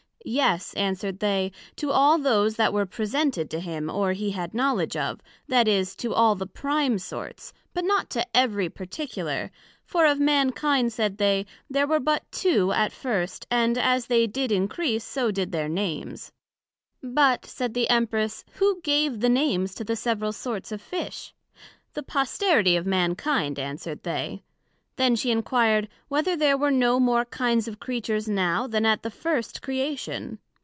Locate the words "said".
10.93-11.17, 17.47-17.73